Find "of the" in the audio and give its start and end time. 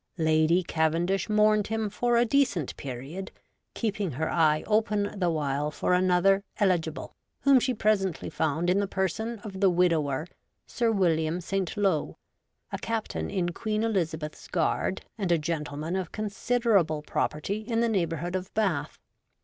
9.41-9.67